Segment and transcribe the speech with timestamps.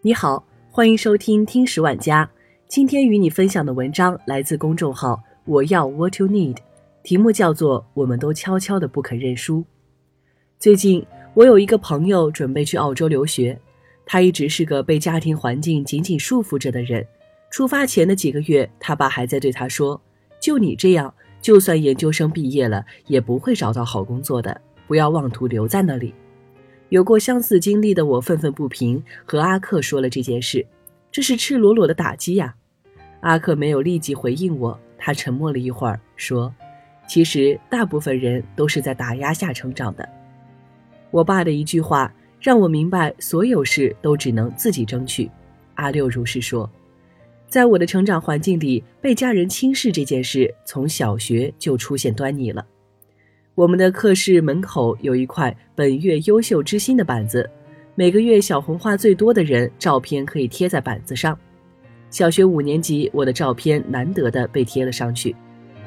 [0.00, 2.30] 你好，欢迎收听听十万家。
[2.68, 6.58] 今天与你分享的文章来自公众号“我要 What You Need”，
[7.02, 9.58] 题目叫做《我们都悄悄的不肯认输》。
[10.56, 13.58] 最近，我有一个朋友准备去澳洲留学，
[14.06, 17.04] 他一直是个被家庭环境紧紧束缚着的人。
[17.50, 20.00] 出发前的几个月，他爸还在对他说
[20.38, 21.12] ：“就你这样，
[21.42, 26.14] 就算研究生毕业了，也不会找到好工作的，不要妄图留在那里。”
[26.90, 30.64] 有过相似经历的我愤愤不平，和阿克说了这件事，
[31.12, 32.54] 这是赤裸裸的打击呀。
[33.20, 36.54] 阿克没有立即回应我，他沉默了一会儿，说
[37.06, 40.08] ：“其实大部分人都是在打压下成长的。”
[41.10, 45.30] 我爸的一句话让我明白，所有事都只能自己争取。
[45.74, 46.70] 阿六如是说。
[47.48, 52.66] 在我的成长环境里，被家人轻视这件事从小学就出现端倪了。
[53.58, 57.50] 我们的课室门口有一块本月优秀之星的板子，
[57.96, 61.36] 每个月小红花最多的人照片可以贴在板子上。
[62.08, 65.34] 小学五年级，我的照片难得的被贴了上去。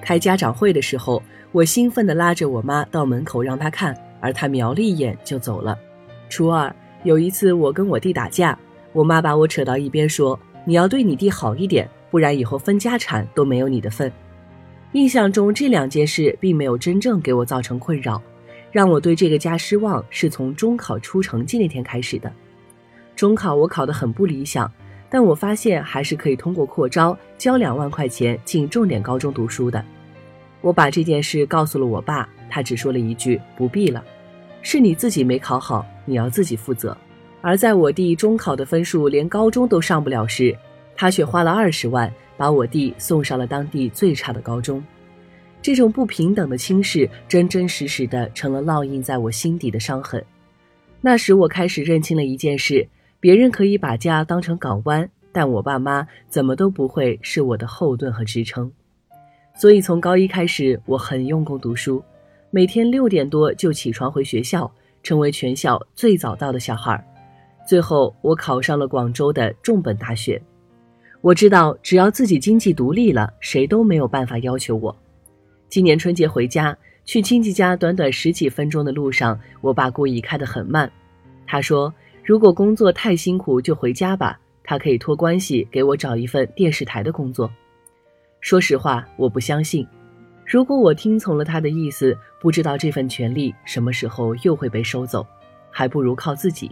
[0.01, 5.79] 开家长会的时候，我兴奋地拉着我妈到门口让她看，而她瞄了一眼就走了。
[6.27, 6.75] 初二
[7.05, 8.59] 有一次，我跟我弟打架，
[8.91, 14.11] 我妈把我扯到一边说：“你要对你弟好一点，不然以后分家产都没有你的份。”
[14.93, 18.21] 印象中这两件事并没有真正给我造成困扰，
[18.73, 22.29] 让我对这个家失望是从中考出成绩那天开始的。
[23.15, 24.69] 中考我考得很不理想，
[25.09, 29.81] 但我发现还是可以通过扩招交两万块钱进重点高中读书的。
[30.59, 34.03] 我把这件事告诉了我爸，他只说了一句不必了，
[34.61, 36.95] 是你自己没考好，你要自己负责。
[37.39, 40.53] 而在我弟中考的分数连高中都上不了时，
[40.97, 42.11] 他却花了二十万。
[42.41, 44.83] 把我弟送上了当地最差的高中，
[45.61, 50.25] 这种不平等的轻视，真真实实的成了烙印在我心底的伤痕。
[51.01, 52.87] 那时我开始认清了一件事：
[53.19, 58.71] 别人可以把家当成港湾，但我爸妈怎么都不会是我的后盾和支撑。
[59.53, 62.03] 所以从高一开始，我很用功读书，
[62.49, 64.71] 每天六点多就起床回学校，
[65.03, 67.07] 成为全校最早到的小孩。
[67.67, 70.41] 最后，我考上了广州的重本大学。
[71.21, 74.95] 我知道，只要自己经济独立了，谁都没有办法要求我。
[75.69, 80.91] 今年春节回家，去亲戚家，短短十几分钟的路上，我爸故意开得很慢。
[81.45, 81.93] 他说
[82.25, 87.47] ：“如果工作太辛苦，就回家吧，他可以托关系给我找一份电视台的工作。”
[88.41, 89.85] 说实话，我不相信。
[90.43, 95.23] 如果我听从了他的意思，不知道这份权利什么时候又会被收走，
[95.69, 96.71] 还不如靠自己。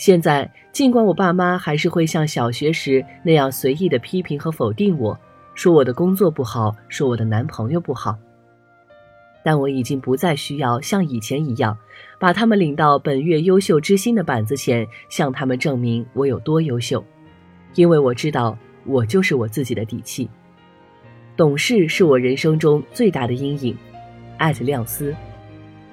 [0.00, 5.14] 现在，尽管我爸妈还是会像小学时那样随意的批评和否定我，
[5.54, 8.16] 说我的工作不好，说我的男朋友不好，
[9.44, 11.76] 但我已经不再需要像以前一样，
[12.18, 17.04] 把他们领到本月优秀之星的板子前，向他们证明我有多优秀，
[17.74, 18.56] 因为我知道
[18.86, 20.30] 我就是我自己的底气。
[21.36, 23.76] 懂事是我人生中最大的阴影。
[24.38, 25.14] 艾特亮斯，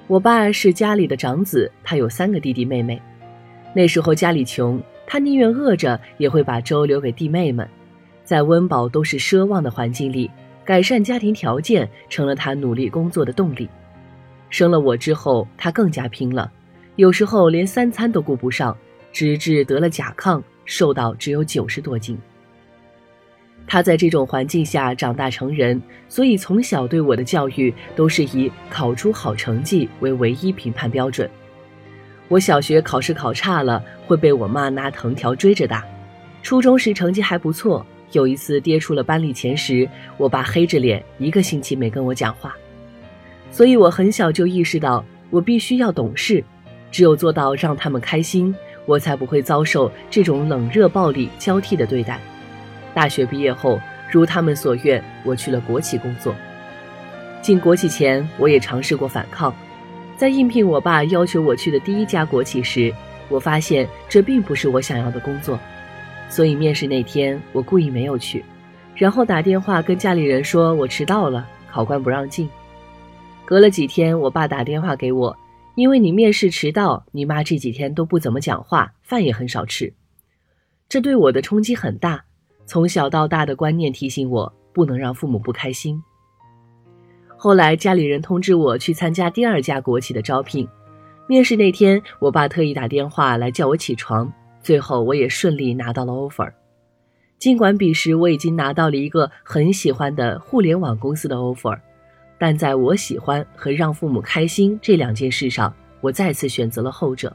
[0.06, 2.98] 我爸是家里的长子，他有三个弟弟妹妹。
[3.78, 7.64] 那时候家里穷，他宁愿饿着也会把粥留给弟妹们。
[8.24, 10.28] 在温饱都是奢望的环境里，
[10.64, 13.68] 改善家庭条件成了他努力工作的动力。
[14.50, 16.50] 生了我之后，他更加拼了，
[16.96, 18.76] 有时候连三餐都顾不上，
[19.12, 22.18] 直至得了甲亢，瘦到只有九十多斤。
[23.64, 31.30] 他在这种环境下长大成人，所以从小对我的教育都是以考出好成绩为唯一评判标准。
[32.28, 35.80] 我小学考试考差了，会被我妈拿藤条追着打；
[36.42, 42.54] 初中时成绩还不错，有一次跌出了班里前十，我爸黑着脸一个星期没跟我讲话。
[43.50, 46.44] 所以我很小就意识到，我必须要懂事，
[46.90, 52.20] 只有做到让他们开心，我才不会遭受这种冷热暴力交替的对待。
[52.92, 56.34] 大学毕业后，如他们所愿，我去了国企工作。
[57.40, 59.54] 进国企前，我也尝试过反抗。
[60.18, 62.92] 在应聘我爸要求我去的第一家国企时，
[63.28, 65.56] 我发现这并不是我想要的工作，
[66.28, 68.44] 所以面试那天我故意没有去，
[68.96, 72.50] 然后打电话跟家里人说我迟到了，考官不让进。
[73.44, 75.38] 隔了几天，我爸打电话给我，
[75.76, 79.94] 因为你面试迟到，你妈这几天都不怎么讲话，饭也很少吃。
[80.88, 82.24] 这对我的冲击很大，
[82.66, 86.02] 从小到大的观念提醒我不能让父母不开心。
[87.40, 90.66] 后来家里人通知我去参加第二家国企的招聘，
[91.28, 94.30] 面试那天，我爸特意打电话来叫我起床。
[94.60, 96.52] 最后我也顺利拿到了 offer，
[97.38, 101.78] 尽管彼时我已经拿到了一个很喜欢的互联网公司的 offer，
[102.38, 107.34] 但在我喜欢和让父母开心这两件事上，我再次选择了后者。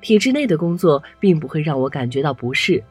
[0.00, 2.82] 体制内的工作并不会让我感觉到不适，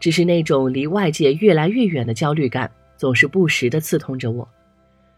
[0.00, 4.48] 只是那种离外界越来越远的焦虑感总是不时的刺痛着我。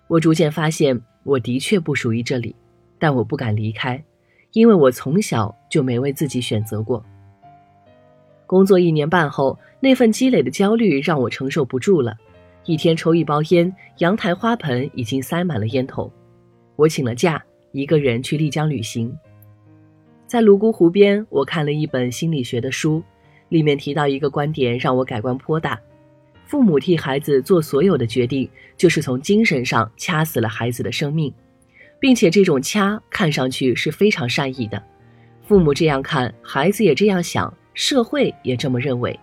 [0.09, 2.55] 我逐渐发现，我的确不属于这里，
[2.99, 4.03] 但我不敢离开，
[4.53, 7.05] 因为我从小就没为自己选择过。
[8.47, 12.15] 工作一年半后，那份积累的焦虑让我承受不住了，
[12.67, 16.13] 一天抽一包烟，阳台花盆已经塞满了烟头。
[16.77, 19.17] 我请了假，一个人去丽江旅行。
[20.27, 23.03] 在泸沽湖边，我看了一本心理学的书，
[23.49, 25.81] 里面提到一个观点让我改观颇大：
[26.53, 28.47] 父母替孩子做所有的决定，
[28.77, 31.33] 就是从精神上掐死了孩子的生命，
[31.99, 34.83] 并且这种掐看上去是非常善意的。
[35.45, 39.19] 父母这样看，孩子也这样想，社会也这么认为。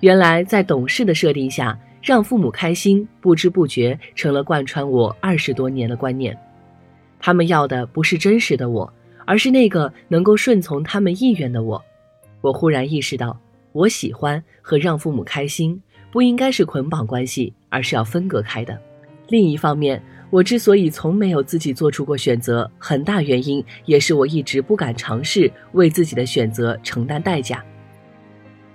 [0.00, 6.36] 原来在懂事的设定下，让父母开心，不知不觉成了贯穿我二十多年的观念。
[7.18, 8.92] 他们要的不是真实的我。
[9.24, 11.82] 而是那个能够顺从他们意愿的我，
[12.42, 13.40] 我忽然意识到，
[13.72, 15.80] 我喜欢和让父母开心
[16.16, 18.74] 不应该是捆绑关系，而是要分隔开的。
[19.28, 27.62] 另一方面，我之所以从没有自己做出过选择，很大原因也是我一直不敢尝试为自己的选择承担代价。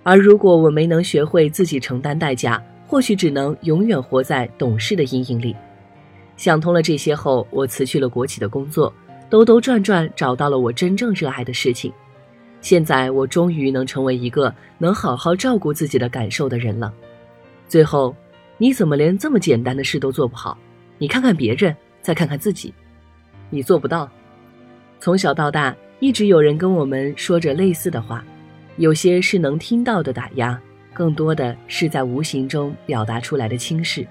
[0.04, 5.56] 而如果我没能学会自己承担代价，或许只能永远活在懂事的阴影里。
[6.38, 8.94] 想通了这些后，我辞去了国企的工作。
[9.32, 11.92] 兜兜转转找到了我真正热爱的事情，
[12.62, 16.94] 现在我终于能成为一个能好好照顾自己的感受的人了。
[17.72, 18.14] 最后，
[18.58, 20.58] 你怎么连这么简单的事都做不好？
[20.98, 22.74] 你看看别人，再看看自己，
[23.50, 24.12] 你做不到。
[25.00, 28.26] 从小到大，一直有人跟我们说着类似的话，
[28.76, 30.60] 有些是能听到的打压，
[30.94, 34.06] 更多的是在无形中表达出来的轻视。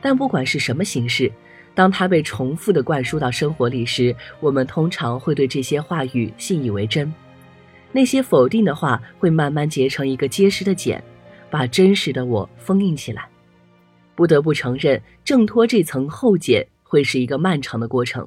[0.00, 1.28] 但不管是什么形式。
[1.74, 7.12] 当它被重复的灌输到生活里时，我们通常会对这些话语信以为真。
[7.90, 11.02] 那些否定的话会慢慢结成一个结实的茧，
[11.50, 13.28] 把真实的我封印起来。
[14.14, 18.26] 不得不承认，挣脱这层厚茧会是一个漫长的过程。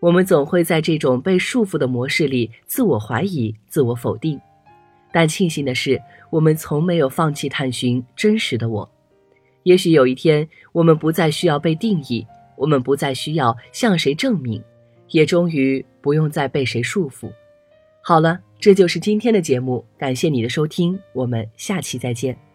[0.00, 4.38] 我们总会在这种被束缚的模式里自我怀疑、自我否定。
[5.12, 6.00] 但庆幸的是，
[6.30, 8.90] 我们从没有放弃探寻真实的我。
[9.62, 12.26] 也许有一天，我们不再需要被定义。
[12.56, 14.62] 我们不再需要向谁证明，
[15.10, 17.30] 也终于不用再被谁束缚。
[18.08, 22.45] 好了，这就是今天的节目，感谢你的收听，我们下期再见。